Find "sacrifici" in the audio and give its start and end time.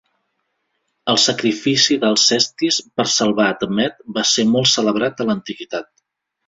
1.23-1.99